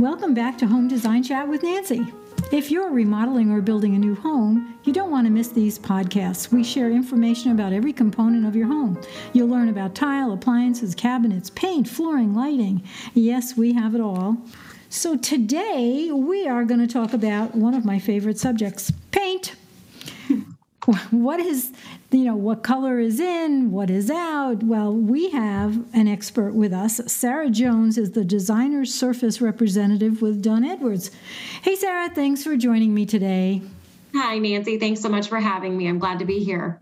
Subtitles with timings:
[0.00, 2.10] Welcome back to Home Design Chat with Nancy.
[2.50, 6.50] If you're remodeling or building a new home, you don't want to miss these podcasts.
[6.50, 8.98] We share information about every component of your home.
[9.34, 12.82] You'll learn about tile, appliances, cabinets, paint, flooring, lighting.
[13.12, 14.38] Yes, we have it all.
[14.88, 19.54] So today we are going to talk about one of my favorite subjects paint.
[21.10, 21.74] what is
[22.12, 24.62] you know what color is in what is out.
[24.62, 27.00] Well we have an expert with us.
[27.06, 31.10] Sarah jones is the designer surface representative with dunn edwards.
[31.62, 33.62] Hey sarah thanks for joining me today.
[34.14, 34.78] Hi nancy.
[34.78, 35.86] Thanks so much for having me.
[35.86, 36.80] I'm glad to be here.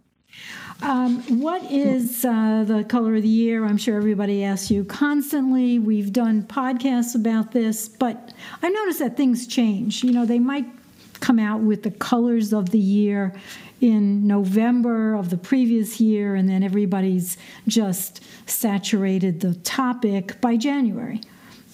[0.81, 3.65] Um, what is uh, the color of the year?
[3.65, 5.81] I'm sure everybody asks you constantly.
[5.81, 8.33] We've done podcasts about this, but
[8.63, 10.05] I've noticed that things change.
[10.05, 10.67] You know, they might
[11.15, 13.35] come out with the colors of the year
[13.81, 21.21] in November of the previous year, and then everybody's just saturated the topic by January.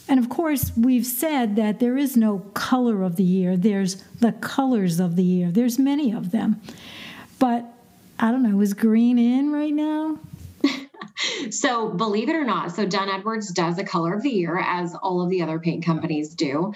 [0.07, 4.33] And of course, we've said that there is no color of the year, there's the
[4.33, 5.51] colors of the year.
[5.51, 6.61] There's many of them.
[7.39, 7.65] But
[8.19, 10.19] I don't know, is green in right now?
[11.51, 14.95] so believe it or not so dunn edwards does a color of the year as
[14.95, 16.73] all of the other paint companies do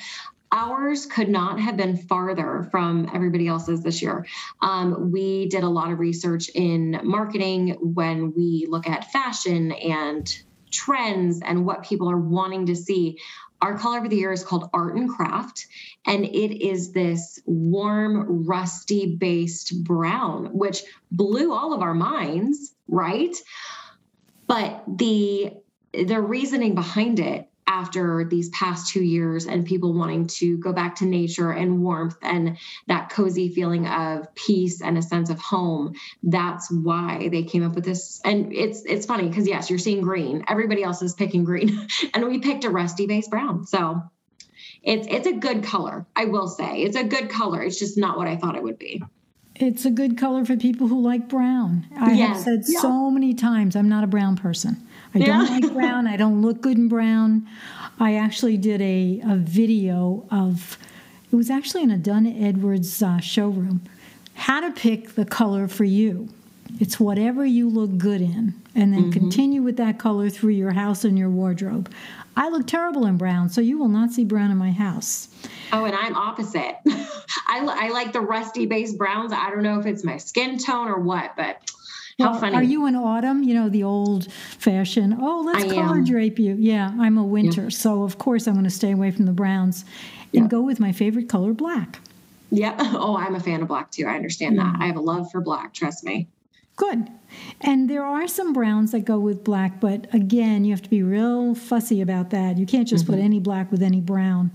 [0.53, 4.27] ours could not have been farther from everybody else's this year.
[4.63, 10.31] Um, we did a lot of research in marketing when we look at fashion and
[10.71, 13.19] trends and what people are wanting to see.
[13.61, 15.67] Our color of the year is called Art and Craft,
[16.07, 23.35] and it is this warm, rusty based brown, which blew all of our minds, right?
[24.47, 25.55] But the
[25.93, 30.97] the reasoning behind it after these past two years and people wanting to go back
[30.97, 32.57] to nature and warmth and
[32.89, 37.75] that cozy feeling of peace and a sense of home that's why they came up
[37.75, 38.21] with this.
[38.25, 40.45] And it's it's funny because yes you're seeing green.
[40.49, 41.87] Everybody else is picking green.
[42.15, 43.67] And we picked a rusty base brown.
[43.67, 44.03] So
[44.83, 46.83] it's it's a good color i will say.
[46.83, 47.63] It's a good color.
[47.63, 49.03] It's just not what i thought it would be
[49.61, 51.87] it's a good color for people who like brown.
[51.99, 52.81] I have said yeah.
[52.81, 54.87] so many times I'm not a brown person.
[55.15, 56.07] I don't like brown.
[56.07, 57.47] I don't look good in brown.
[57.99, 60.79] I actually did a, a video of,
[61.33, 63.83] it was actually in a Dunn Edwards uh, showroom,
[64.35, 66.29] how to pick the color for you.
[66.81, 69.11] It's whatever you look good in, and then mm-hmm.
[69.11, 71.91] continue with that color through your house and your wardrobe.
[72.37, 75.29] I look terrible in brown, so you will not see brown in my house.
[75.73, 76.77] Oh, and I'm opposite.
[76.87, 79.33] I, I like the rusty base browns.
[79.33, 81.69] I don't know if it's my skin tone or what, but
[82.21, 82.57] how funny.
[82.57, 83.43] Are you an autumn?
[83.43, 86.05] You know, the old fashion, oh, let's I color am.
[86.05, 86.57] drape you.
[86.59, 87.65] Yeah, I'm a winter.
[87.65, 87.69] Yeah.
[87.69, 89.85] So, of course, I'm going to stay away from the browns
[90.35, 90.49] and yeah.
[90.49, 92.01] go with my favorite color, black.
[92.51, 92.77] Yeah.
[93.01, 94.07] Oh, I'm a fan of black too.
[94.07, 94.77] I understand that.
[94.81, 96.29] I have a love for black, trust me.
[96.79, 97.09] Good.
[97.61, 101.03] And there are some browns that go with black, but again, you have to be
[101.03, 102.57] real fussy about that.
[102.57, 103.15] You can't just mm-hmm.
[103.15, 104.51] put any black with any brown.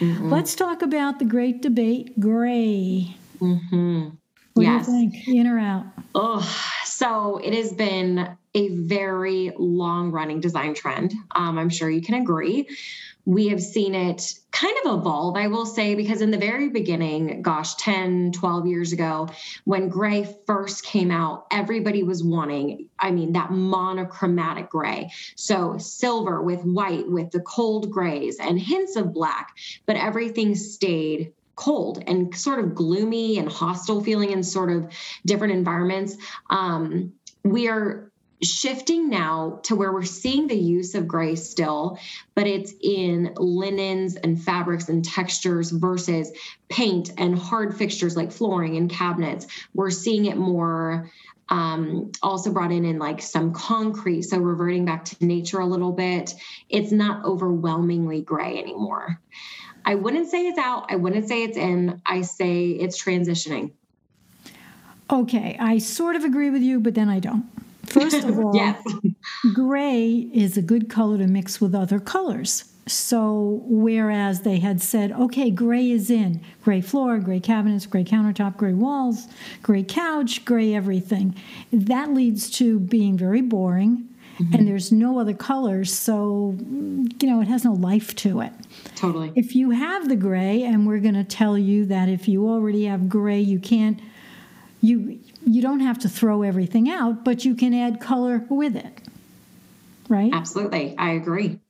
[0.00, 0.30] Mm-hmm.
[0.32, 3.14] Let's talk about the great debate gray.
[3.38, 4.08] Mm-hmm.
[4.54, 4.86] What yes.
[4.86, 5.28] do you think?
[5.28, 5.84] In or out?
[6.14, 11.12] Oh, so it has been a very long running design trend.
[11.34, 12.66] Um, I'm sure you can agree.
[13.26, 17.42] We have seen it kind of evolve, I will say, because in the very beginning,
[17.42, 19.28] gosh, 10, 12 years ago,
[19.64, 25.10] when gray first came out, everybody was wanting, I mean, that monochromatic gray.
[25.34, 29.54] So silver with white, with the cold grays and hints of black,
[29.84, 34.90] but everything stayed cold and sort of gloomy and hostile feeling in sort of
[35.26, 36.16] different environments.
[36.48, 37.12] Um,
[37.42, 38.05] we are
[38.42, 41.98] shifting now to where we're seeing the use of gray still,
[42.34, 46.30] but it's in linens and fabrics and textures versus
[46.68, 49.46] paint and hard fixtures like flooring and cabinets.
[49.74, 51.10] We're seeing it more
[51.48, 55.92] um, also brought in in like some concrete so reverting back to nature a little
[55.92, 56.34] bit
[56.68, 59.20] it's not overwhelmingly gray anymore
[59.86, 60.90] I wouldn't say it's out.
[60.90, 62.02] I wouldn't say it's in.
[62.04, 63.70] I say it's transitioning.
[65.08, 67.46] Okay, I sort of agree with you, but then I don't.
[67.86, 68.82] First of all, yes.
[69.54, 72.64] gray is a good color to mix with other colors.
[72.88, 78.56] So, whereas they had said, okay, gray is in gray floor, gray cabinets, gray countertop,
[78.56, 79.26] gray walls,
[79.60, 81.34] gray couch, gray everything,
[81.72, 84.08] that leads to being very boring
[84.38, 84.54] mm-hmm.
[84.54, 85.92] and there's no other colors.
[85.92, 88.52] So, you know, it has no life to it.
[88.94, 89.32] Totally.
[89.34, 92.84] If you have the gray, and we're going to tell you that if you already
[92.84, 94.00] have gray, you can't,
[94.80, 99.00] you, you don't have to throw everything out, but you can add color with it.
[100.08, 100.30] Right?
[100.32, 100.94] Absolutely.
[100.98, 101.60] I agree.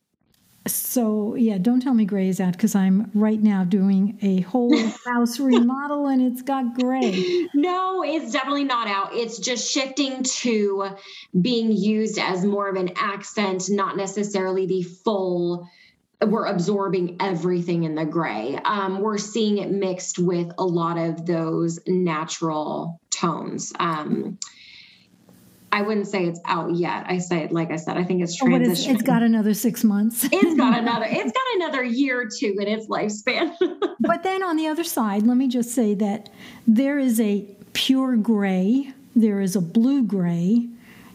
[0.67, 4.77] So yeah, don't tell me gray is out because I'm right now doing a whole
[5.07, 7.49] house remodel and it's got gray.
[7.55, 9.15] No, it's definitely not out.
[9.15, 10.89] It's just shifting to
[11.41, 15.69] being used as more of an accent, not necessarily the full
[16.25, 18.59] we're absorbing everything in the gray.
[18.65, 23.73] Um, we're seeing it mixed with a lot of those natural tones.
[23.79, 24.39] Um,
[25.73, 27.05] I wouldn't say it's out yet.
[27.09, 28.69] I say, like I said, I think it's transitioning.
[28.69, 30.25] Oh, it's, it's got another six months.
[30.25, 31.07] it's got another.
[31.09, 33.55] It's got another year or two in its lifespan.
[34.01, 36.31] but then on the other side, let me just say that
[36.67, 38.93] there is a pure gray.
[39.15, 40.69] There is a blue gray.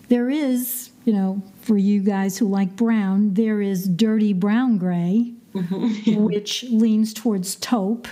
[0.10, 5.34] There is, you know, for you guys who like brown, there is dirty brown gray,
[5.54, 6.24] mm-hmm.
[6.24, 8.08] which leans towards taupe,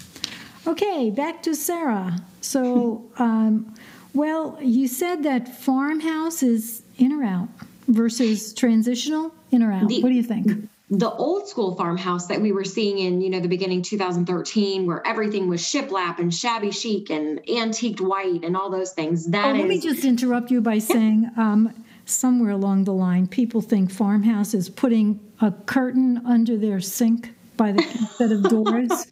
[0.68, 2.18] Okay, back to Sarah.
[2.42, 3.74] So, um,
[4.14, 7.48] well, you said that farmhouse is in or out
[7.88, 9.88] versus transitional in or out.
[9.88, 10.70] The, what do you think?
[10.90, 15.06] The old school farmhouse that we were seeing in, you know, the beginning 2013, where
[15.06, 19.28] everything was shiplap and shabby chic and antiqued white and all those things.
[19.28, 21.74] That oh, is, let me just interrupt you by saying, um,
[22.06, 27.72] somewhere along the line, people think farmhouse is putting a curtain under their sink by
[27.72, 27.82] the
[28.16, 28.92] set of doors.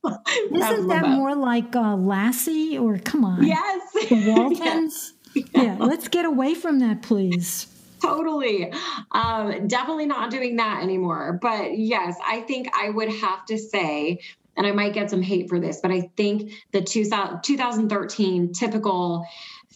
[0.51, 3.45] Isn't that more like uh, Lassie or come on?
[3.45, 3.91] Yes.
[3.93, 5.13] The Waltons?
[5.33, 5.49] yes.
[5.53, 7.67] Yeah, let's get away from that, please.
[8.01, 8.71] Totally.
[9.11, 11.39] Um, definitely not doing that anymore.
[11.41, 14.19] But yes, I think I would have to say,
[14.55, 19.25] and I might get some hate for this, but I think the 2013 typical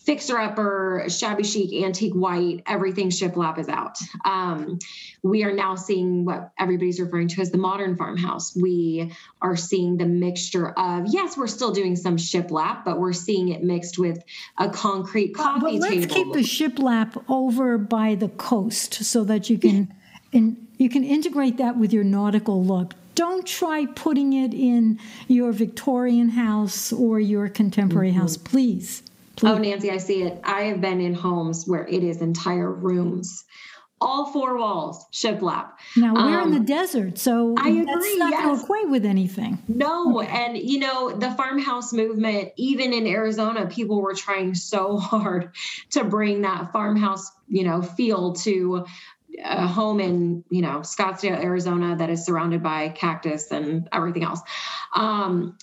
[0.10, 4.00] fixer upper, shabby chic, antique white, everything shiplap is out.
[4.26, 4.80] Um,
[5.22, 8.56] we are now seeing what everybody's referring to as the modern farmhouse.
[8.56, 13.50] We are seeing the mixture of, yes, we're still doing some shiplap, but we're seeing
[13.50, 14.24] it mixed with
[14.58, 16.02] a concrete coffee but let's table.
[16.02, 19.94] Let's keep the shiplap over by the coast so that you can.
[20.34, 25.52] and you can integrate that with your nautical look don't try putting it in your
[25.52, 28.22] Victorian house or your contemporary mm-hmm.
[28.22, 29.04] house, please.
[29.44, 30.40] Oh, Nancy, I see it.
[30.44, 33.46] I have been in homes where it is entire rooms,
[34.02, 35.72] all four walls shiplap.
[35.96, 38.44] Now we're um, in the desert, so I agree, that's not yes.
[38.44, 39.62] going to equate with anything.
[39.68, 45.52] No, and you know the farmhouse movement, even in Arizona, people were trying so hard
[45.92, 48.86] to bring that farmhouse, you know, feel to
[49.44, 54.42] a home in you know Scottsdale, Arizona, that is surrounded by cactus and everything else.
[54.96, 55.58] Um,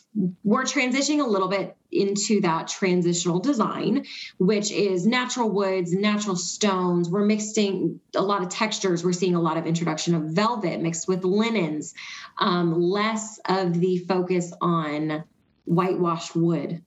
[0.45, 4.07] we're transitioning a little bit into that transitional design,
[4.39, 7.09] which is natural woods, natural stones.
[7.09, 9.05] We're mixing a lot of textures.
[9.05, 11.95] We're seeing a lot of introduction of velvet mixed with linens,
[12.39, 15.25] um, less of the focus on
[15.65, 16.83] whitewashed wood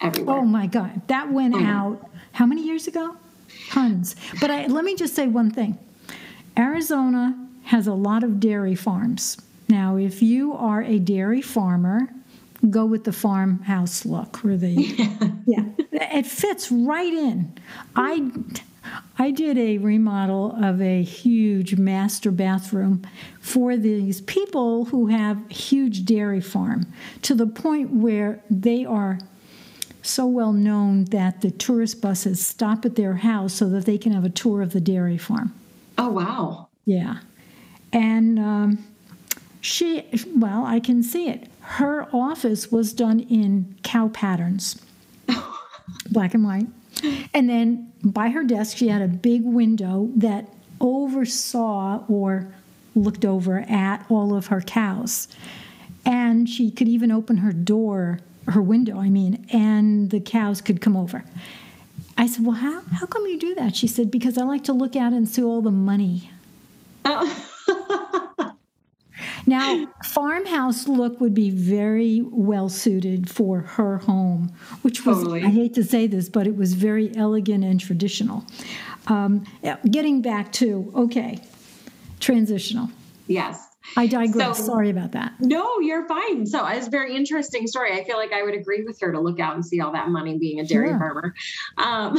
[0.00, 0.36] everywhere.
[0.36, 3.16] Oh my God, that went out how many years ago?
[3.70, 4.16] Tons.
[4.40, 5.78] But I, let me just say one thing
[6.56, 9.36] Arizona has a lot of dairy farms.
[9.68, 12.08] Now, if you are a dairy farmer,
[12.70, 15.30] go with the farmhouse look or the yeah.
[15.46, 17.52] yeah it fits right in
[17.94, 18.30] i
[19.18, 23.02] I did a remodel of a huge master bathroom
[23.40, 26.86] for these people who have huge dairy farm
[27.22, 29.18] to the point where they are
[30.02, 34.12] so well known that the tourist buses stop at their house so that they can
[34.12, 35.54] have a tour of the dairy farm.
[35.98, 36.68] Oh, wow.
[36.84, 37.18] Yeah.
[37.92, 38.84] And um,
[39.60, 40.04] she,
[40.36, 41.48] well, I can see it.
[41.60, 44.80] Her office was done in cow patterns,
[46.10, 46.66] black and white.
[47.32, 50.48] And then by her desk, she had a big window that
[50.80, 52.52] oversaw or
[52.94, 55.28] looked over at all of her cows.
[56.04, 60.80] And she could even open her door, her window, I mean, and the cows could
[60.80, 61.24] come over.
[62.16, 63.76] I said, Well, how, how come you do that?
[63.76, 66.30] She said, Because I like to look out and see all the money.
[67.04, 68.54] Oh.
[69.46, 74.52] now, farmhouse look would be very well suited for her home,
[74.82, 75.42] which was, totally.
[75.42, 78.44] I hate to say this, but it was very elegant and traditional.
[79.06, 79.44] Um,
[79.90, 81.40] getting back to, okay,
[82.20, 82.90] transitional.
[83.26, 83.73] Yes.
[83.96, 84.58] I digress.
[84.58, 85.34] So, Sorry about that.
[85.40, 86.46] No, you're fine.
[86.46, 87.92] So it's a very interesting story.
[87.92, 90.08] I feel like I would agree with her to look out and see all that
[90.08, 90.98] money being a dairy sure.
[90.98, 91.34] farmer.
[91.76, 92.18] Um,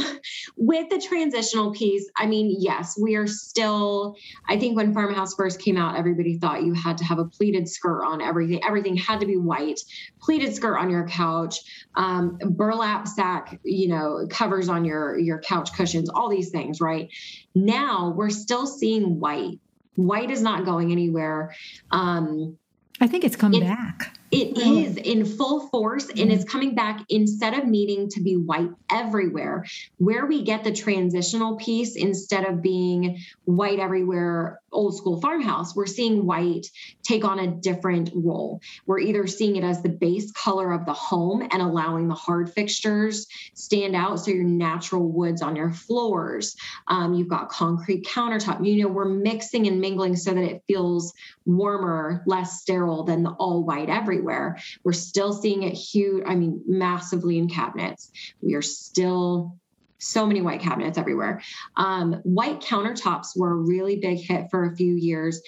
[0.56, 4.16] with the transitional piece, I mean, yes, we are still.
[4.48, 7.68] I think when Farmhouse first came out, everybody thought you had to have a pleated
[7.68, 8.62] skirt on everything.
[8.64, 9.80] Everything had to be white,
[10.20, 11.60] pleated skirt on your couch,
[11.94, 16.80] um, burlap sack, you know, covers on your your couch cushions, all these things.
[16.80, 17.08] Right
[17.54, 19.58] now, we're still seeing white
[19.96, 21.54] White is not going anywhere.
[21.90, 22.56] Um,
[23.00, 24.16] I think it's come it, back.
[24.30, 28.70] It is in full force and it's coming back instead of needing to be white
[28.90, 29.64] everywhere.
[29.98, 35.86] Where we get the transitional piece instead of being white everywhere, old school farmhouse, we're
[35.86, 36.66] seeing white
[37.02, 38.60] take on a different role.
[38.86, 42.52] We're either seeing it as the base color of the home and allowing the hard
[42.52, 44.20] fixtures stand out.
[44.20, 46.56] So your natural woods on your floors.
[46.88, 48.66] Um, you've got concrete countertop.
[48.66, 51.12] You know, we're mixing and mingling so that it feels
[51.44, 54.56] warmer, less sterile than the all white everywhere everywhere.
[54.84, 58.10] We're still seeing it huge, I mean, massively in cabinets.
[58.40, 59.58] We are still
[60.06, 61.42] so many white cabinets everywhere.
[61.76, 65.42] Um, white countertops were a really big hit for a few years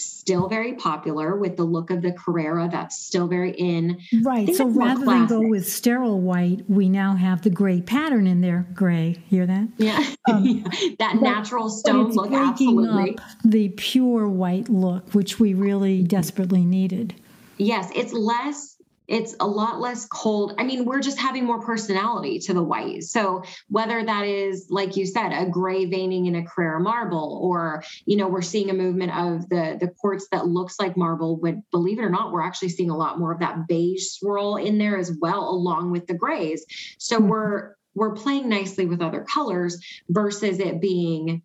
[0.00, 2.68] still very popular with the look of the Carrara.
[2.70, 3.98] That's still very in.
[4.22, 4.54] Right.
[4.54, 8.66] So rather than go with sterile white, we now have the gray pattern in there.
[8.74, 9.16] Gray.
[9.28, 9.68] Hear that?
[9.76, 10.04] Yeah.
[10.28, 10.62] Um, yeah.
[10.98, 12.32] That but, natural stone look.
[12.32, 13.18] Absolutely.
[13.44, 17.14] the pure white look, which we really desperately needed.
[17.56, 18.76] Yes, it's less
[19.08, 20.54] it's a lot less cold.
[20.58, 23.04] I mean, we're just having more personality to the white.
[23.04, 27.82] So whether that is, like you said, a gray veining in a Carrara marble, or
[28.04, 31.36] you know, we're seeing a movement of the the quartz that looks like marble.
[31.36, 34.56] But believe it or not, we're actually seeing a lot more of that beige swirl
[34.56, 36.66] in there as well, along with the grays.
[36.98, 37.28] So mm-hmm.
[37.28, 41.42] we're we're playing nicely with other colors versus it being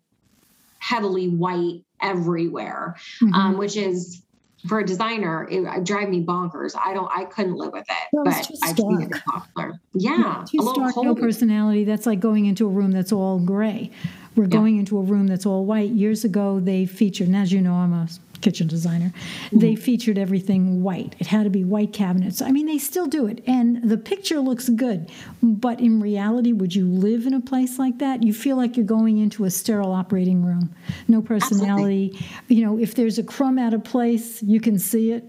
[0.78, 3.32] heavily white everywhere, mm-hmm.
[3.32, 4.22] um, which is
[4.66, 6.74] for a designer, it would drive me bonkers.
[6.82, 9.80] I don't, I couldn't live with it, well, but it popular.
[9.92, 11.84] Yeah, yeah too stark, no personality.
[11.84, 13.90] That's like going into a room that's all gray.
[14.36, 14.50] We're yeah.
[14.50, 15.90] going into a room that's all white.
[15.90, 18.08] Years ago, they featured, and as you know, I'm a
[18.44, 19.12] kitchen designer,
[19.46, 19.58] mm-hmm.
[19.58, 21.16] they featured everything white.
[21.18, 22.42] It had to be white cabinets.
[22.42, 23.42] I mean, they still do it.
[23.46, 25.10] And the picture looks good.
[25.42, 28.22] But in reality, would you live in a place like that?
[28.22, 30.74] You feel like you're going into a sterile operating room.
[31.08, 32.10] No personality.
[32.12, 32.56] Absolutely.
[32.56, 35.24] You know, if there's a crumb out of place, you can see it.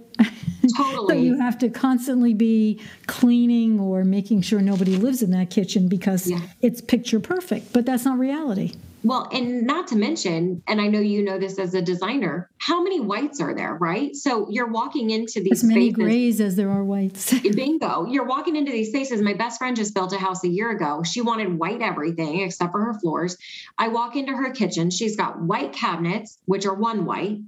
[0.78, 1.16] Totally.
[1.16, 5.88] so you have to constantly be cleaning or making sure nobody lives in that kitchen
[5.88, 6.40] because yeah.
[6.62, 8.74] it's picture perfect, but that's not reality.
[9.06, 12.82] Well, and not to mention, and I know you know this as a designer, how
[12.82, 14.16] many whites are there, right?
[14.16, 17.32] So you're walking into these as many spaces, grays as there are whites.
[17.46, 18.08] Eh, bingo.
[18.08, 19.22] You're walking into these spaces.
[19.22, 21.04] My best friend just built a house a year ago.
[21.04, 23.38] She wanted white everything except for her floors.
[23.78, 24.90] I walk into her kitchen.
[24.90, 27.42] She's got white cabinets, which are one white,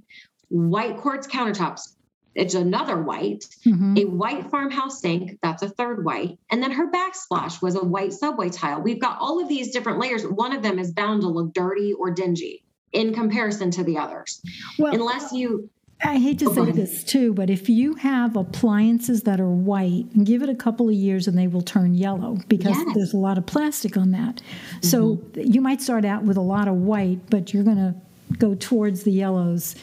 [0.50, 1.94] white quartz countertops,
[2.38, 3.94] it's another white, mm-hmm.
[3.98, 6.38] a white farmhouse sink, that's a third white.
[6.50, 8.80] And then her backsplash was a white subway tile.
[8.80, 10.24] We've got all of these different layers.
[10.24, 14.40] One of them is bound to look dirty or dingy in comparison to the others.
[14.78, 15.68] Well, Unless you
[16.04, 20.44] I hate to say this too, but if you have appliances that are white, give
[20.44, 22.94] it a couple of years and they will turn yellow because yes.
[22.94, 24.36] there's a lot of plastic on that.
[24.36, 24.86] Mm-hmm.
[24.86, 27.96] So you might start out with a lot of white, but you're going to
[28.36, 29.74] go towards the yellows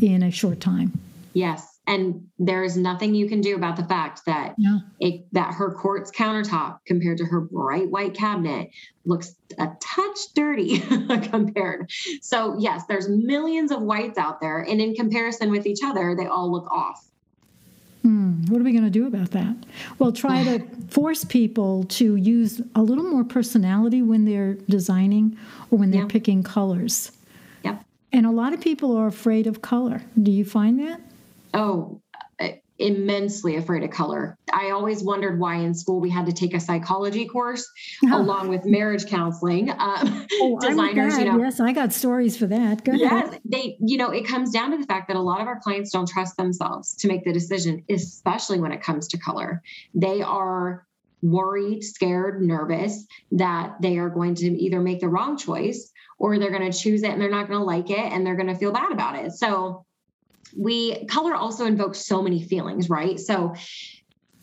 [0.00, 0.96] in a short time.
[1.32, 4.78] Yes and there is nothing you can do about the fact that yeah.
[5.00, 8.70] it, that her quartz countertop compared to her bright white cabinet
[9.04, 10.80] looks a touch dirty
[11.30, 11.90] compared.
[12.22, 16.26] So yes, there's millions of whites out there, and in comparison with each other, they
[16.26, 17.06] all look off.
[18.02, 18.44] Hmm.
[18.48, 19.56] what are we going to do about that?
[19.98, 25.38] Well, try to force people to use a little more personality when they're designing
[25.70, 26.08] or when they're yeah.
[26.08, 27.12] picking colors.
[27.62, 27.82] Yep.
[28.12, 30.02] And a lot of people are afraid of color.
[30.22, 31.00] Do you find that?
[31.54, 32.02] Oh,
[32.78, 34.36] immensely afraid of color.
[34.52, 37.66] I always wondered why in school we had to take a psychology course
[38.04, 38.20] oh.
[38.20, 39.70] along with marriage counseling.
[39.70, 42.84] Um, oh, designers, you know, yes, I got stories for that.
[42.84, 43.40] Go ahead.
[43.44, 45.92] They, you know, it comes down to the fact that a lot of our clients
[45.92, 49.62] don't trust themselves to make the decision, especially when it comes to color.
[49.94, 50.84] They are
[51.22, 56.50] worried, scared, nervous that they are going to either make the wrong choice or they're
[56.50, 58.56] going to choose it and they're not going to like it and they're going to
[58.56, 59.32] feel bad about it.
[59.32, 59.86] So
[60.56, 63.18] we color also invokes so many feelings, right?
[63.18, 63.54] So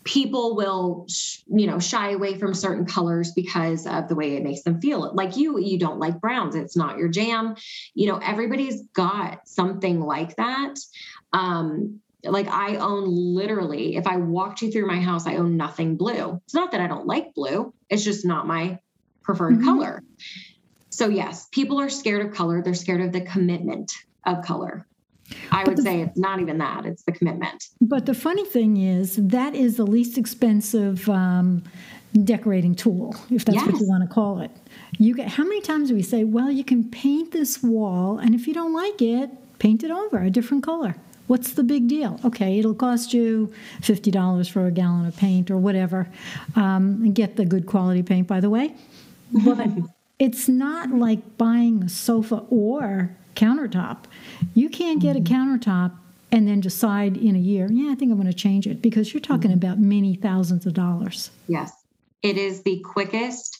[0.04, 1.06] people will
[1.46, 5.14] you know shy away from certain colors because of the way it makes them feel.
[5.14, 6.54] Like you you don't like browns.
[6.54, 7.56] It's not your jam.
[7.94, 10.74] You know everybody's got something like that.
[11.32, 15.96] Um like i own literally if i walked you through my house i own nothing
[15.96, 16.40] blue.
[16.44, 17.74] It's not that i don't like blue.
[17.90, 18.78] It's just not my
[19.22, 19.64] preferred mm-hmm.
[19.64, 20.02] color.
[20.90, 22.62] So yes people are scared of color.
[22.62, 23.92] They're scared of the commitment
[24.24, 24.86] of color
[25.50, 27.68] I would the, say it's not even that, it's the commitment.
[27.80, 31.62] But the funny thing is, that is the least expensive um,
[32.24, 33.66] decorating tool, if that's yes.
[33.66, 34.50] what you want to call it.
[34.98, 38.34] You get how many times do we say, well, you can paint this wall, and
[38.34, 40.96] if you don't like it, paint it over a different color.
[41.28, 42.20] What's the big deal?
[42.24, 46.08] Okay, it'll cost you $50 for a gallon of paint or whatever.
[46.56, 48.74] Um, get the good quality paint, by the way.
[49.44, 49.68] But
[50.18, 54.04] it's not like buying a sofa or countertop.
[54.54, 55.34] You can't get a mm-hmm.
[55.34, 55.92] countertop
[56.30, 59.12] and then decide in a year, yeah, I think I'm going to change it because
[59.12, 59.58] you're talking mm-hmm.
[59.58, 61.30] about many thousands of dollars.
[61.46, 61.72] Yes.
[62.22, 63.58] It is the quickest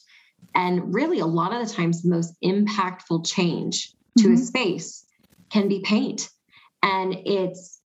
[0.55, 4.33] and really a lot of the times the most impactful change to mm-hmm.
[4.33, 5.05] a space
[5.51, 6.29] can be paint.
[6.81, 7.79] And it's,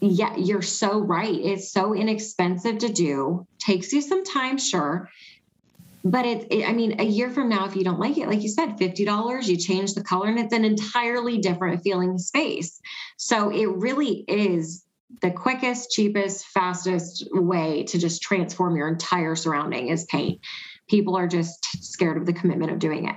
[0.00, 1.34] yeah, you're so right.
[1.34, 5.08] It's so inexpensive to do, takes you some time, sure
[6.10, 8.42] but it's it, i mean a year from now if you don't like it like
[8.42, 12.80] you said $50 you change the color and it's an entirely different feeling space.
[13.16, 14.84] So it really is
[15.22, 20.40] the quickest cheapest fastest way to just transform your entire surrounding is paint.
[20.88, 23.16] People are just scared of the commitment of doing it.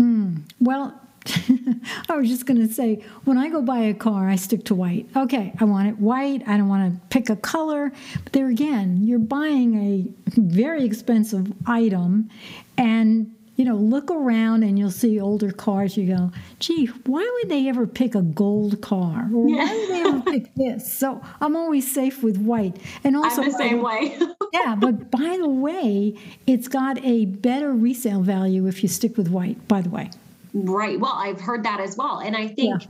[0.00, 0.42] Mm.
[0.58, 1.00] well
[2.08, 4.74] I was just going to say, when I go buy a car, I stick to
[4.74, 5.06] white.
[5.16, 6.42] Okay, I want it white.
[6.46, 7.92] I don't want to pick a color.
[8.22, 12.30] But there again, you're buying a very expensive item,
[12.76, 15.96] and you know, look around and you'll see older cars.
[15.96, 19.28] You go, gee, why would they ever pick a gold car?
[19.32, 20.92] Or why would they ever pick this?
[20.92, 22.76] So I'm always safe with white.
[23.04, 24.18] And also, I'm the same way.
[24.52, 29.28] yeah, but by the way, it's got a better resale value if you stick with
[29.28, 29.68] white.
[29.68, 30.10] By the way.
[30.54, 30.98] Right.
[31.00, 32.20] Well, I've heard that as well.
[32.20, 32.88] And I think yeah.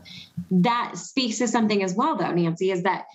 [0.50, 3.06] that speaks to something as well, though, Nancy, is that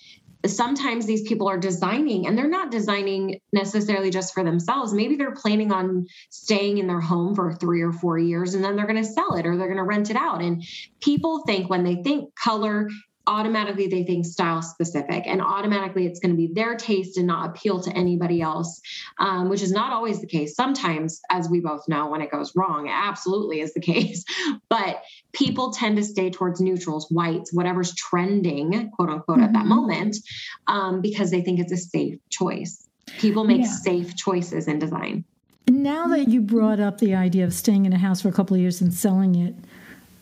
[0.46, 4.94] sometimes these people are designing and they're not designing necessarily just for themselves.
[4.94, 8.76] Maybe they're planning on staying in their home for three or four years and then
[8.76, 10.42] they're going to sell it or they're going to rent it out.
[10.42, 10.64] And
[11.02, 12.90] people think when they think color
[13.30, 17.48] automatically they think style specific and automatically it's going to be their taste and not
[17.48, 18.82] appeal to anybody else
[19.20, 22.56] um, which is not always the case sometimes as we both know when it goes
[22.56, 24.26] wrong it absolutely is the case
[24.68, 29.46] but people tend to stay towards neutrals whites whatever's trending quote unquote mm-hmm.
[29.46, 29.70] at that mm-hmm.
[29.70, 30.18] moment
[30.66, 32.88] um, because they think it's a safe choice
[33.20, 33.68] people make yeah.
[33.68, 35.24] safe choices in design
[35.68, 38.56] now that you brought up the idea of staying in a house for a couple
[38.56, 39.54] of years and selling it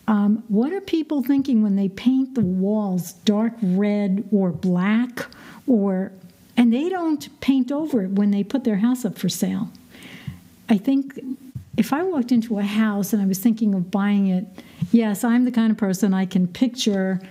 [0.07, 5.27] um, what are people thinking when they paint the walls dark red or black
[5.67, 6.11] or
[6.55, 9.69] and they don't paint over it when they put their house up for sale?
[10.69, 11.19] I think
[11.77, 14.45] if I walked into a house and I was thinking of buying it,
[14.91, 17.21] yes, I'm the kind of person I can picture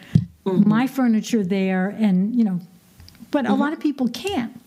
[0.45, 0.69] mm-hmm.
[0.69, 2.61] my furniture there and, you know,
[3.31, 3.55] but mm-hmm.
[3.55, 4.61] a lot of people can't.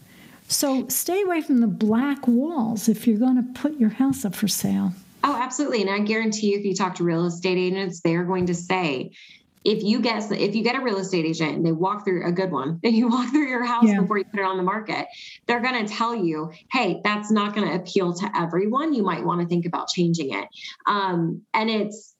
[0.47, 4.35] So stay away from the black walls if you're going to put your house up
[4.35, 4.93] for sale.
[5.23, 5.81] Oh, absolutely.
[5.81, 8.55] And I guarantee you, if you talk to real estate agents, they are going to
[8.55, 9.11] say,
[9.65, 12.31] if you get if you get a real estate agent and they walk through a
[12.31, 13.99] good one and you walk through your house yeah.
[13.99, 15.07] before you put it on the market
[15.47, 19.23] they're going to tell you hey that's not going to appeal to everyone you might
[19.23, 20.47] want to think about changing it
[20.87, 22.15] um, and it's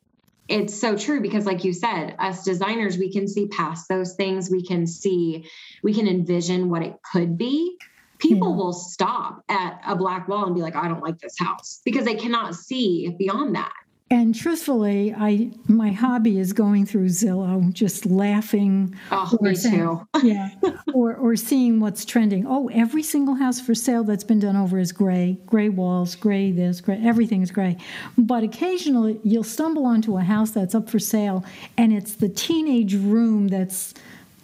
[0.47, 4.49] it's so true because like you said us designers we can see past those things
[4.49, 5.45] we can see
[5.83, 7.77] we can envision what it could be
[8.19, 8.57] people hmm.
[8.57, 12.05] will stop at a black wall and be like, I don't like this house because
[12.05, 13.73] they cannot see beyond that.
[14.11, 18.95] And truthfully, I my hobby is going through Zillow, just laughing.
[19.11, 20.07] Oh, me saying, too.
[20.23, 20.49] yeah,
[20.95, 22.43] or or seeing what's trending.
[22.47, 26.51] Oh, every single house for sale that's been done over is gray, gray walls, gray
[26.51, 27.77] this, gray everything is gray.
[28.17, 31.45] But occasionally, you'll stumble onto a house that's up for sale,
[31.77, 33.93] and it's the teenage room that's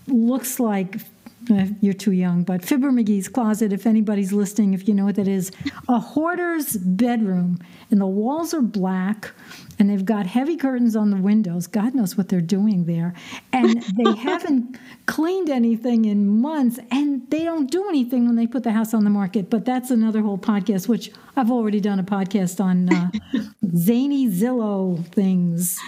[0.08, 1.00] looks like
[1.50, 5.16] uh, you're too young, but Fibber McGee's closet, if anybody's listening, if you know what
[5.16, 5.52] that is,
[5.88, 7.60] a hoarder's bedroom.
[7.92, 9.32] And the walls are black
[9.78, 11.68] and they've got heavy curtains on the windows.
[11.68, 13.14] God knows what they're doing there.
[13.54, 18.64] And they haven't cleaned anything in months and they don't do anything when they put
[18.64, 19.50] the house on the market.
[19.50, 23.12] But that's another whole podcast, which I've already done a podcast on uh,
[23.76, 25.80] zany Zillow things.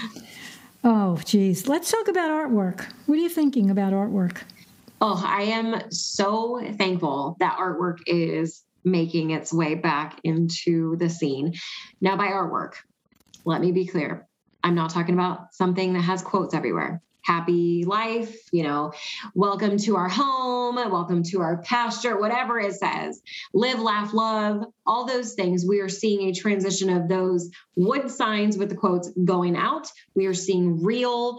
[0.83, 1.67] Oh, geez.
[1.67, 2.85] Let's talk about artwork.
[3.07, 4.43] What are you thinking about artwork?
[4.99, 11.53] Oh, I am so thankful that artwork is making its way back into the scene.
[12.01, 12.73] Now, by artwork,
[13.45, 14.27] let me be clear.
[14.63, 17.03] I'm not talking about something that has quotes everywhere.
[17.21, 18.93] Happy life, you know,
[19.35, 23.21] welcome to our home, welcome to our pasture, whatever it says.
[23.53, 25.65] Live, laugh, love, all those things.
[25.67, 29.91] We are seeing a transition of those wood signs with the quotes going out.
[30.15, 31.37] We are seeing real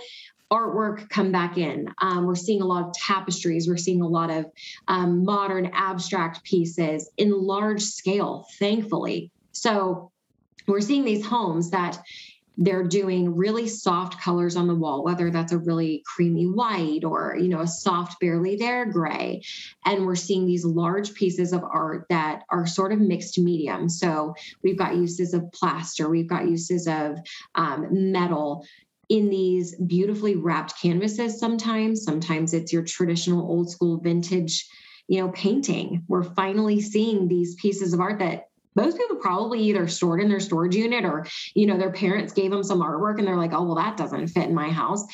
[0.53, 1.93] artwork come back in.
[2.01, 3.69] Um, we're seeing a lot of tapestries.
[3.69, 4.47] We're seeing a lot of
[4.89, 9.31] um, modern abstract pieces in large scale, thankfully.
[9.53, 10.11] So
[10.67, 11.99] we're seeing these homes that
[12.61, 17.37] they're doing really soft colors on the wall whether that's a really creamy white or
[17.41, 19.41] you know a soft barely there gray
[19.87, 24.35] and we're seeing these large pieces of art that are sort of mixed medium so
[24.65, 27.17] we've got uses of plaster we've got uses of
[27.55, 28.67] um, metal
[29.09, 32.03] in these beautifully wrapped canvases sometimes.
[32.03, 34.68] Sometimes it's your traditional old school vintage
[35.09, 36.05] you know painting.
[36.07, 40.38] We're finally seeing these pieces of art that most people probably either stored in their
[40.38, 43.64] storage unit or you know their parents gave them some artwork and they're like oh
[43.64, 45.05] well that doesn't fit in my house.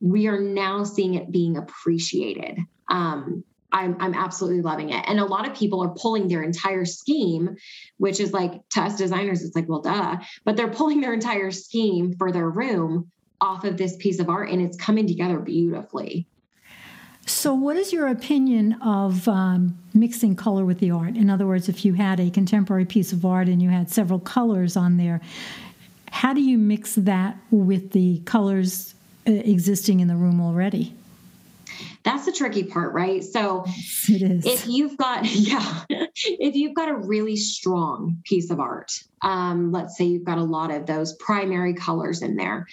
[0.00, 2.58] We are now seeing it being appreciated.
[2.88, 5.04] Um, I'm, I'm absolutely loving it.
[5.06, 7.56] And a lot of people are pulling their entire scheme,
[7.98, 11.50] which is like to us designers, it's like, well, duh, but they're pulling their entire
[11.50, 16.26] scheme for their room off of this piece of art and it's coming together beautifully.
[17.26, 21.14] So, what is your opinion of um, mixing color with the art?
[21.14, 24.18] In other words, if you had a contemporary piece of art and you had several
[24.18, 25.20] colors on there,
[26.10, 28.94] how do you mix that with the colors
[29.26, 30.94] uh, existing in the room already?
[32.02, 33.22] That's the tricky part, right?
[33.22, 33.64] So
[34.08, 39.98] if you've got, yeah, if you've got a really strong piece of art, um, let's
[39.98, 42.66] say you've got a lot of those primary colors in there,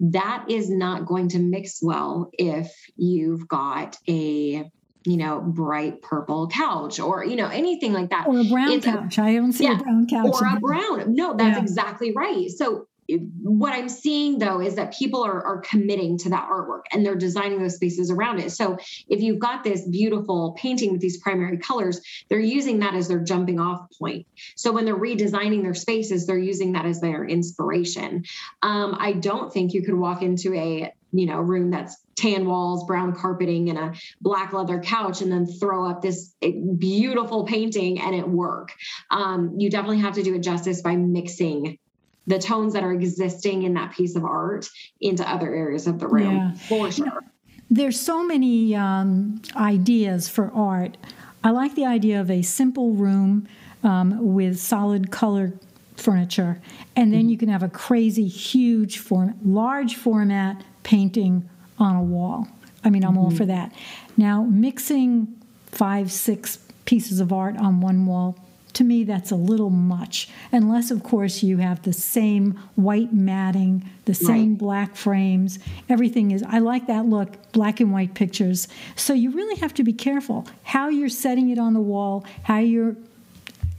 [0.00, 4.70] that is not going to mix well if you've got a
[5.04, 8.26] you know, bright purple couch or, you know, anything like that.
[8.26, 9.16] Or a brown it's couch.
[9.16, 10.34] A, I don't see yeah, a brown couch.
[10.34, 11.14] Or a brown.
[11.14, 11.62] No, that's yeah.
[11.62, 12.50] exactly right.
[12.50, 17.04] So what I'm seeing though is that people are, are committing to that artwork and
[17.04, 18.52] they're designing those spaces around it.
[18.52, 18.76] So
[19.08, 23.20] if you've got this beautiful painting with these primary colors, they're using that as their
[23.20, 24.26] jumping off point.
[24.56, 28.24] So when they're redesigning their spaces, they're using that as their inspiration.
[28.62, 32.84] Um, I don't think you could walk into a you know room that's tan walls
[32.84, 37.98] brown carpeting and a black leather couch and then throw up this eh, beautiful painting
[37.98, 38.72] and it work
[39.10, 41.78] um, you definitely have to do it justice by mixing
[42.28, 44.68] the tones that are existing in that piece of art
[45.00, 46.52] into other areas of the room yeah.
[46.54, 47.24] for sure.
[47.70, 50.96] There's so many um, ideas for art.
[51.42, 53.48] I like the idea of a simple room
[53.82, 55.54] um, with solid color
[55.96, 56.60] furniture,
[56.94, 57.28] and then mm-hmm.
[57.30, 62.46] you can have a crazy, huge form, large format painting on a wall.
[62.84, 63.18] I mean, I'm mm-hmm.
[63.18, 63.72] all for that.
[64.16, 65.34] Now, mixing
[65.66, 68.36] five, six pieces of art on one wall
[68.72, 73.88] to me that's a little much unless of course you have the same white matting
[74.04, 74.58] the same right.
[74.58, 79.58] black frames everything is i like that look black and white pictures so you really
[79.58, 82.96] have to be careful how you're setting it on the wall how you're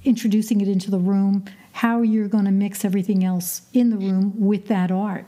[0.03, 4.33] introducing it into the room how you're going to mix everything else in the room
[4.39, 5.25] with that art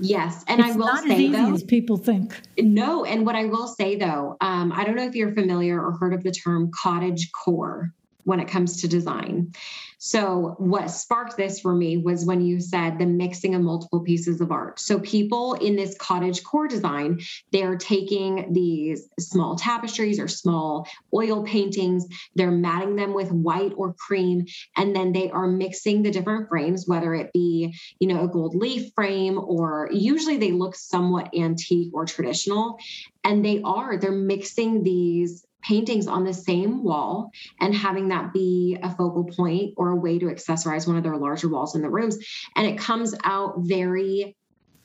[0.00, 2.40] Yes, and it's I will not say as easy though, as people think.
[2.58, 5.92] No, and what I will say though, um, I don't know if you're familiar or
[5.92, 7.92] heard of the term cottage core
[8.24, 9.52] when it comes to design.
[9.98, 14.42] So, what sparked this for me was when you said the mixing of multiple pieces
[14.42, 14.78] of art.
[14.78, 17.20] So, people in this cottage core design,
[17.52, 23.72] they are taking these small tapestries or small oil paintings, they're matting them with white
[23.76, 24.44] or cream,
[24.76, 28.54] and then they are mixing the different frames, whether it be, you know, a gold
[28.54, 32.78] leaf frame or usually they look somewhat antique or traditional.
[33.22, 38.78] And they are, they're mixing these paintings on the same wall and having that be
[38.82, 41.90] a focal point or a way to accessorize one of their larger walls in the
[41.90, 42.18] rooms.
[42.54, 44.36] And it comes out very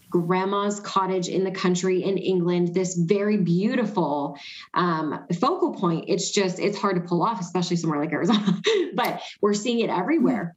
[0.09, 4.37] grandma's cottage in the country in England, this very beautiful
[4.73, 6.05] um, focal point.
[6.07, 8.59] It's just, it's hard to pull off, especially somewhere like Arizona,
[8.95, 10.55] but we're seeing it everywhere.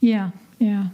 [0.00, 0.88] Yeah, yeah.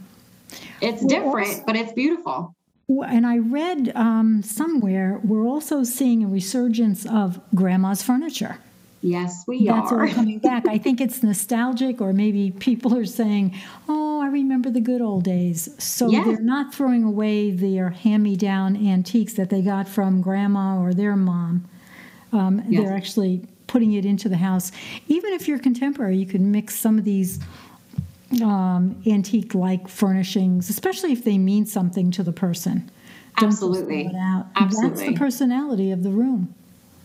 [0.80, 2.55] It's different, but it's beautiful.
[2.88, 8.58] And I read um, somewhere we're also seeing a resurgence of grandma's furniture.
[9.02, 9.80] Yes, we are.
[9.80, 10.06] That's are.
[10.06, 10.66] all coming back.
[10.68, 13.54] I think it's nostalgic, or maybe people are saying,
[13.88, 16.26] "Oh, I remember the good old days." So Yes.
[16.26, 21.64] they're not throwing away their hand-me-down antiques that they got from grandma or their mom.
[22.32, 22.82] Um, Yes.
[22.84, 24.70] They're actually putting it into the house.
[25.08, 27.40] Even if you're contemporary, you can mix some of these
[28.42, 32.90] um, antique-like furnishings, especially if they mean something to the person.
[33.38, 33.62] Don't just
[34.56, 35.02] Absolutely.
[35.02, 36.54] That's the personality of the room.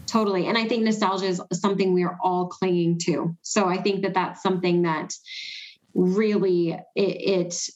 [0.07, 0.47] Totally.
[0.47, 3.35] And I think nostalgia is something we are all clinging to.
[3.41, 5.13] So I think that that's something that
[5.93, 7.69] really it, it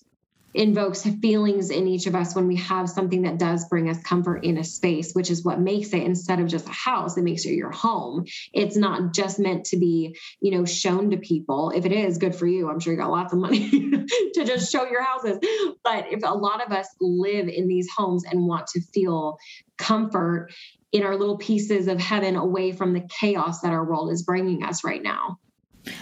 [0.55, 4.43] invokes feelings in each of us when we have something that does bring us comfort
[4.43, 7.45] in a space, which is what makes it instead of just a house, it makes
[7.45, 8.25] it your home.
[8.53, 11.71] It's not just meant to be, you know, shown to people.
[11.75, 13.69] If it is good for you, I'm sure you got lots of money
[14.33, 15.39] to just show your houses.
[15.83, 19.37] But if a lot of us live in these homes and want to feel
[19.77, 20.49] comfort
[20.91, 24.63] in our little pieces of heaven away from the chaos that our world is bringing
[24.63, 25.37] us right now.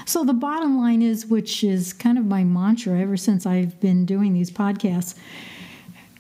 [0.06, 4.06] So the bottom line is, which is kind of my mantra ever since I've been
[4.06, 5.16] doing these podcasts,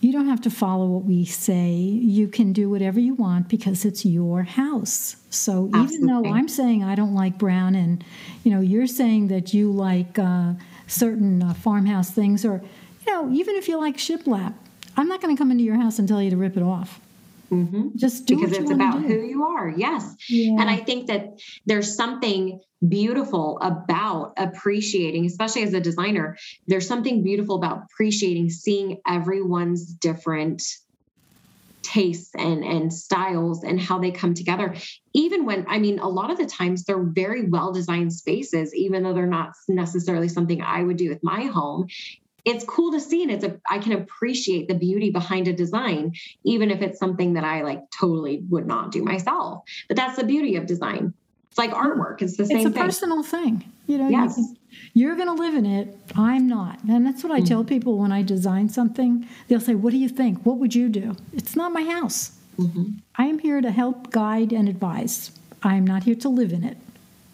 [0.03, 1.71] you don't have to follow what we say.
[1.71, 5.15] You can do whatever you want because it's your house.
[5.29, 8.03] So even though I'm saying I don't like brown, and
[8.43, 10.53] you know you're saying that you like uh,
[10.87, 12.61] certain uh, farmhouse things, or
[13.07, 14.53] you know even if you like shiplap,
[14.97, 16.99] I'm not going to come into your house and tell you to rip it off.
[17.53, 17.95] Mhm.
[17.95, 19.69] Just do because it's about who you are.
[19.69, 20.15] Yes.
[20.27, 20.59] Yeah.
[20.59, 26.37] And I think that there's something beautiful about appreciating, especially as a designer,
[26.67, 30.63] there's something beautiful about appreciating seeing everyone's different
[31.83, 34.73] tastes and and styles and how they come together
[35.13, 39.03] even when i mean a lot of the times they're very well designed spaces even
[39.03, 41.85] though they're not necessarily something i would do with my home
[42.45, 46.13] it's cool to see and it's a i can appreciate the beauty behind a design
[46.43, 49.63] even if it's something that i like totally would not do myself.
[49.87, 51.13] But that's the beauty of design.
[51.49, 52.21] It's like artwork.
[52.23, 52.67] It's the same thing.
[52.67, 52.83] it's a thing.
[52.83, 54.37] personal thing you know Yes.
[54.37, 54.55] you
[54.95, 56.79] you're going to live in it i'm not.
[56.89, 59.27] And that's what i tell people when i design something.
[59.47, 60.45] They'll say what do you think?
[60.45, 61.15] What would you do?
[61.33, 62.31] It's not my house.
[62.57, 62.85] Mhm.
[63.15, 65.31] i am here to help guide and advise.
[65.63, 66.77] I am not here to live in it.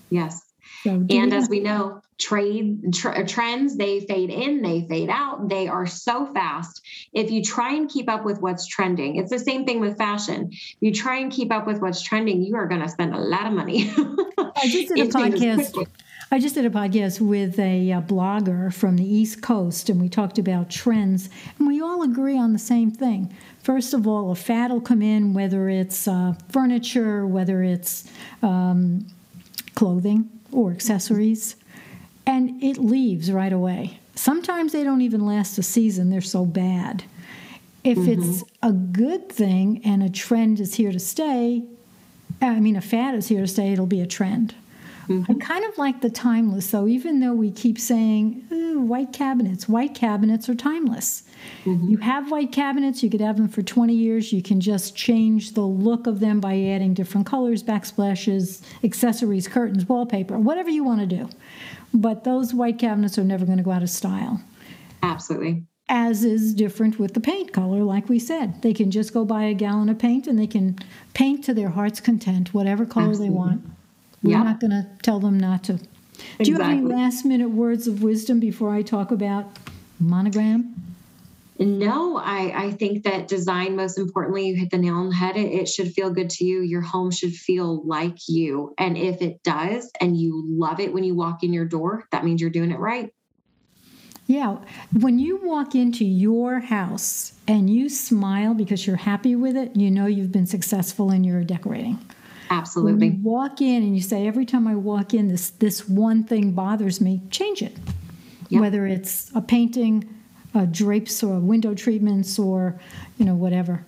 [0.10, 0.44] Yes.
[0.84, 5.48] So And as we know, trade tr- trends they fade in, they fade out.
[5.50, 6.82] They are so fast.
[7.14, 10.50] If you try and keep up with what's trending, it's the same thing with fashion.
[10.52, 13.20] If you try and keep up with what's trending, you are going to spend a
[13.20, 13.90] lot of money.
[13.98, 15.88] I just did a podcast.
[16.32, 20.10] I just did a podcast with a uh, blogger from the East Coast, and we
[20.10, 21.28] talked about trends,
[21.58, 23.34] and we all agree on the same thing.
[23.64, 28.08] First of all, a fad will come in, whether it's uh, furniture, whether it's
[28.44, 29.08] um,
[29.74, 31.56] clothing or accessories,
[32.30, 34.00] and it leaves right away.
[34.14, 37.04] Sometimes they don't even last a season, they're so bad.
[37.84, 38.22] If mm-hmm.
[38.22, 41.64] it's a good thing and a trend is here to stay,
[42.42, 44.54] I mean, a fad is here to stay, it'll be a trend.
[45.06, 45.40] I mm-hmm.
[45.40, 48.46] kind of like the timeless, though, even though we keep saying
[48.88, 49.68] white cabinets.
[49.68, 51.24] White cabinets are timeless.
[51.66, 51.90] Mm-hmm.
[51.90, 54.32] You have white cabinets, you could have them for 20 years.
[54.32, 59.90] You can just change the look of them by adding different colors, backsplashes, accessories, curtains,
[59.90, 61.28] wallpaper, whatever you want to do.
[61.94, 64.42] But those white cabinets are never going to go out of style
[65.02, 65.64] Absolutely.
[65.90, 68.62] as is different with the paint color, like we said.
[68.62, 70.78] They can just go buy a gallon of paint and they can
[71.14, 73.30] paint to their heart's content, whatever color Absolutely.
[73.30, 73.66] they want.
[74.22, 74.44] We're Yeah.
[74.44, 75.80] not going to tell them not to.
[76.42, 79.46] Do you have any last minute words of wisdom before I talk about
[80.00, 80.76] monogram?
[81.60, 85.36] No, I, I think that design, most importantly, you hit the nail on the head.
[85.36, 86.62] It, it should feel good to you.
[86.62, 88.74] Your home should feel like you.
[88.78, 92.24] And if it does, and you love it when you walk in your door, that
[92.24, 93.14] means you're doing it right.
[94.26, 94.58] Yeah,
[94.94, 99.90] when you walk into your house and you smile because you're happy with it, you
[99.90, 101.96] know you've been successful in your decorating.
[101.96, 103.08] When Absolutely.
[103.08, 106.52] you walk in and you say, every time I walk in, this this one thing
[106.52, 107.76] bothers me, change it.
[108.50, 108.60] Yeah.
[108.60, 110.08] Whether it's a painting,
[110.56, 112.80] uh, drapes, or window treatments, or
[113.18, 113.86] you know whatever.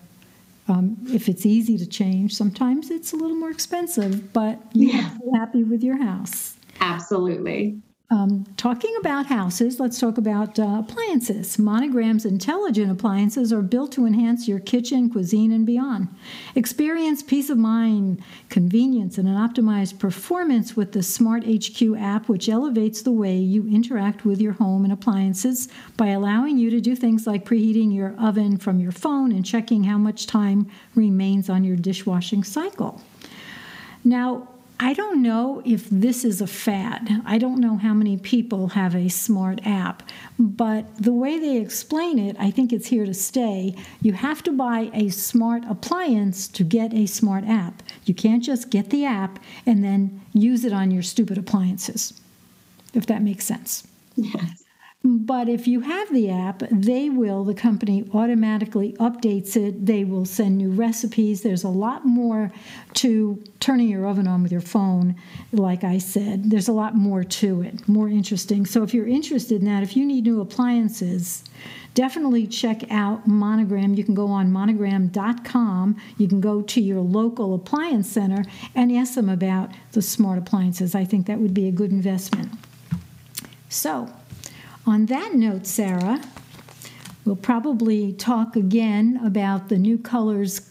[0.68, 5.00] Um, if it's easy to change, sometimes it's a little more expensive, but you Yeah.
[5.02, 6.56] have to be happy with your house.
[6.80, 7.80] Absolutely.
[8.12, 11.58] Um, talking about houses, let's talk about uh, appliances.
[11.58, 16.08] Monogram's intelligent appliances are built to enhance your kitchen, cuisine, and beyond.
[16.54, 22.50] Experience peace of mind, convenience, and an optimized performance with the Smart HQ app, which
[22.50, 26.94] elevates the way you interact with your home and appliances by allowing you to do
[26.94, 31.64] things like preheating your oven from your phone and checking how much time remains on
[31.64, 33.00] your dishwashing cycle.
[34.04, 34.48] Now,
[34.84, 37.22] I don't know if this is a fad.
[37.24, 40.02] I don't know how many people have a smart app,
[40.40, 43.76] but the way they explain it, I think it's here to stay.
[44.00, 47.80] You have to buy a smart appliance to get a smart app.
[48.06, 52.20] You can't just get the app and then use it on your stupid appliances,
[52.92, 53.86] if that makes sense.
[54.16, 54.61] Yes.
[55.04, 59.84] But if you have the app, they will, the company automatically updates it.
[59.84, 61.42] They will send new recipes.
[61.42, 62.52] There's a lot more
[62.94, 65.16] to turning your oven on with your phone,
[65.50, 66.50] like I said.
[66.50, 68.64] There's a lot more to it, more interesting.
[68.64, 71.42] So if you're interested in that, if you need new appliances,
[71.94, 73.94] definitely check out Monogram.
[73.94, 75.96] You can go on monogram.com.
[76.16, 78.44] You can go to your local appliance center
[78.76, 80.94] and ask them about the smart appliances.
[80.94, 82.52] I think that would be a good investment.
[83.68, 84.12] So,
[84.86, 86.20] on that note, Sarah,
[87.24, 90.70] we'll probably talk again about the new colors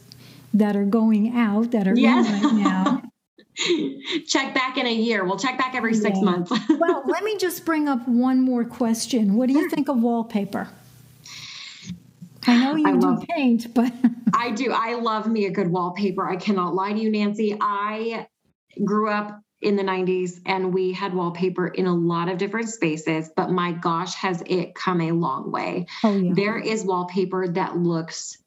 [0.53, 2.27] that are going out that are yes.
[2.27, 3.01] in right now.
[4.27, 5.23] check back in a year.
[5.25, 6.23] We'll check back every six yeah.
[6.23, 6.51] months.
[6.69, 9.35] well, let me just bring up one more question.
[9.35, 10.67] What do you think of wallpaper?
[12.47, 13.93] I know you I do love, paint, but
[14.33, 14.71] I do.
[14.71, 16.27] I love me a good wallpaper.
[16.27, 17.55] I cannot lie to you, Nancy.
[17.61, 18.27] I
[18.83, 23.29] grew up in the 90s and we had wallpaper in a lot of different spaces
[23.35, 26.33] but my gosh has it come a long way oh, yeah.
[26.33, 28.37] there is wallpaper that looks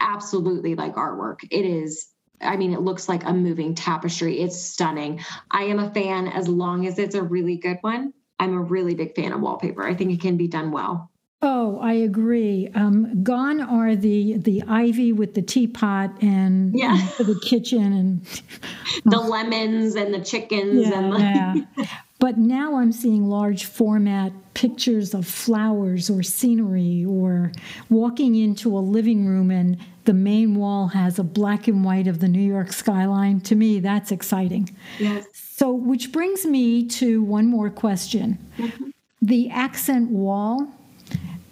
[0.00, 2.08] absolutely like artwork it is
[2.40, 4.40] I mean, it looks like a moving tapestry.
[4.40, 5.20] It's stunning.
[5.50, 8.12] I am a fan as long as it's a really good one.
[8.38, 9.86] I'm a really big fan of wallpaper.
[9.86, 11.10] I think it can be done well.
[11.42, 12.68] Oh, I agree.
[12.74, 17.08] Um, gone are the the ivy with the teapot and yeah.
[17.18, 18.26] the kitchen and
[19.04, 21.86] the lemons and the chickens yeah, and the yeah.
[22.18, 27.52] But now I'm seeing large format pictures of flowers or scenery or
[27.90, 32.20] walking into a living room and the main wall has a black and white of
[32.20, 33.40] the New York skyline.
[33.42, 34.74] To me, that's exciting.
[34.98, 35.26] Yes.
[35.32, 38.38] So, which brings me to one more question.
[38.56, 38.90] Mm-hmm.
[39.20, 40.72] The accent wall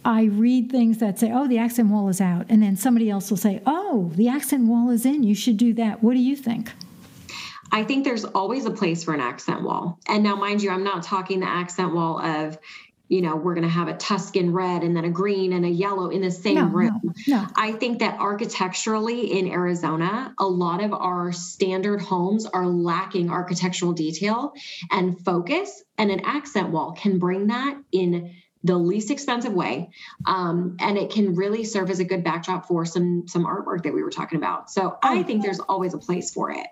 [0.05, 2.47] I read things that say, oh, the accent wall is out.
[2.49, 5.23] And then somebody else will say, oh, the accent wall is in.
[5.23, 6.03] You should do that.
[6.03, 6.73] What do you think?
[7.73, 9.99] I think there's always a place for an accent wall.
[10.07, 12.59] And now, mind you, I'm not talking the accent wall of,
[13.09, 15.69] you know, we're going to have a Tuscan red and then a green and a
[15.69, 17.01] yellow in the same no, room.
[17.27, 17.47] No, no.
[17.57, 23.93] I think that architecturally in Arizona, a lot of our standard homes are lacking architectural
[23.93, 24.53] detail
[24.91, 29.91] and focus, and an accent wall can bring that in the least expensive way
[30.27, 33.95] um, and it can really serve as a good backdrop for some some artwork that
[33.95, 34.71] we were talking about.
[34.71, 36.67] So i think there's always a place for it.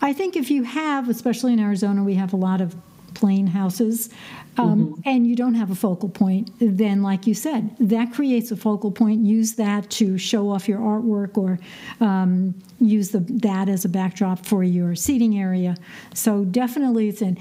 [0.00, 2.74] I think if you have especially in arizona we have a lot of
[3.14, 4.08] plain houses
[4.56, 5.00] um, mm-hmm.
[5.04, 8.90] and you don't have a focal point then like you said that creates a focal
[8.90, 9.24] point.
[9.24, 11.58] Use that to show off your artwork or
[12.00, 15.76] um, use the, that as a backdrop for your seating area.
[16.14, 17.38] So definitely it's in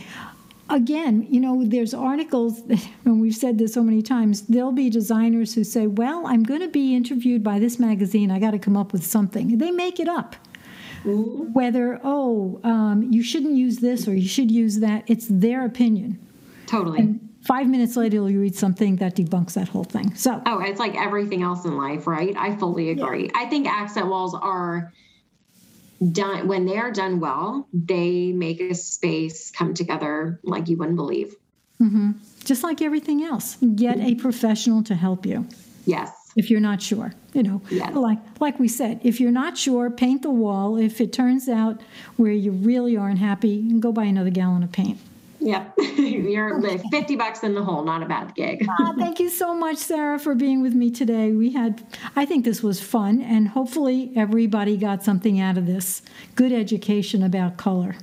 [0.69, 2.61] again, you know, there's articles,
[3.05, 6.61] and we've said this so many times, there'll be designers who say, Well, I'm going
[6.61, 8.31] to be interviewed by this magazine.
[8.31, 9.57] I got to come up with something.
[9.57, 10.35] They make it up.
[11.03, 11.53] Mm-hmm.
[11.53, 16.19] Whether, oh, um, you shouldn't use this or you should use that, it's their opinion.
[16.67, 16.99] Totally.
[16.99, 20.13] And five minutes later, you read something that debunks that whole thing.
[20.15, 22.35] So, oh, it's like everything else in life, right?
[22.37, 23.25] I fully agree.
[23.25, 23.31] Yeah.
[23.35, 24.91] I think accent walls are
[26.11, 30.97] done when they are done well they make a space come together like you wouldn't
[30.97, 31.35] believe.
[31.81, 32.11] Mm-hmm.
[32.43, 33.55] just like everything else.
[33.75, 35.47] Get a professional to help you.
[35.85, 36.11] Yes.
[36.35, 37.61] If you're not sure you know.
[37.69, 37.93] Yes.
[37.95, 40.77] like like we said if you're not sure paint the wall.
[40.77, 41.81] If it turns out
[42.17, 44.99] where you really aren't happy go buy another gallon of paint
[45.39, 45.73] Yep.
[45.97, 48.67] You're 50 bucks in the hole, not a bad gig.
[48.79, 51.31] uh, thank you so much, Sarah, for being with me today.
[51.31, 51.81] We had,
[52.15, 56.01] I think this was fun, and hopefully everybody got something out of this.
[56.35, 57.95] Good education about color.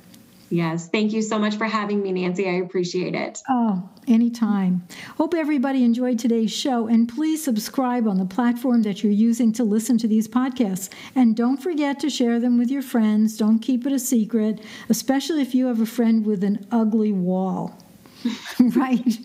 [0.50, 0.88] Yes.
[0.88, 2.48] Thank you so much for having me, Nancy.
[2.48, 3.42] I appreciate it.
[3.48, 4.86] Oh, anytime.
[5.16, 6.86] Hope everybody enjoyed today's show.
[6.86, 10.88] And please subscribe on the platform that you're using to listen to these podcasts.
[11.14, 13.36] And don't forget to share them with your friends.
[13.36, 17.76] Don't keep it a secret, especially if you have a friend with an ugly wall.
[18.60, 19.02] right.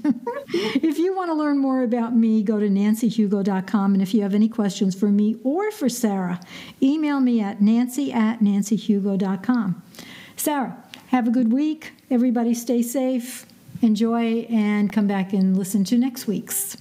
[0.53, 3.93] if you want to learn more about me, go to nancyhugo.com.
[3.93, 6.39] And if you have any questions for me or for Sarah,
[6.81, 9.83] email me at nancy at nancyhugo.com.
[10.35, 11.91] Sarah, have a good week.
[12.09, 13.45] Everybody stay safe,
[13.81, 16.77] enjoy, and come back and listen to next week's.